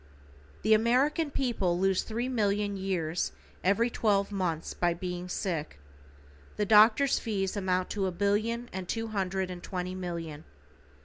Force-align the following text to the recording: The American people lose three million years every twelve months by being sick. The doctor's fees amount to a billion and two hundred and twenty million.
The 0.63 0.73
American 0.73 1.29
people 1.29 1.77
lose 1.77 2.01
three 2.01 2.27
million 2.27 2.75
years 2.75 3.33
every 3.63 3.91
twelve 3.91 4.31
months 4.31 4.73
by 4.73 4.95
being 4.95 5.29
sick. 5.29 5.77
The 6.57 6.65
doctor's 6.65 7.19
fees 7.19 7.55
amount 7.55 7.91
to 7.91 8.07
a 8.07 8.11
billion 8.11 8.67
and 8.73 8.89
two 8.89 9.09
hundred 9.09 9.51
and 9.51 9.61
twenty 9.61 9.93
million. 9.93 10.43